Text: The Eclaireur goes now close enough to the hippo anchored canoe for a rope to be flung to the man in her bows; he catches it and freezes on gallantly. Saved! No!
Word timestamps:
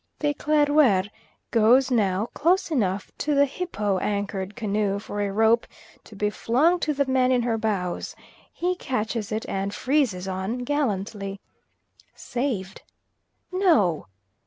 The 0.17 0.29
Eclaireur 0.33 1.11
goes 1.51 1.91
now 1.91 2.25
close 2.33 2.71
enough 2.71 3.11
to 3.19 3.35
the 3.35 3.45
hippo 3.45 3.99
anchored 3.99 4.55
canoe 4.55 4.97
for 4.97 5.21
a 5.21 5.31
rope 5.31 5.67
to 6.05 6.15
be 6.15 6.31
flung 6.31 6.79
to 6.79 6.91
the 6.95 7.05
man 7.05 7.31
in 7.31 7.43
her 7.43 7.59
bows; 7.59 8.15
he 8.51 8.73
catches 8.77 9.31
it 9.31 9.47
and 9.47 9.71
freezes 9.75 10.27
on 10.27 10.63
gallantly. 10.63 11.39
Saved! 12.15 12.81
No! 13.51 14.07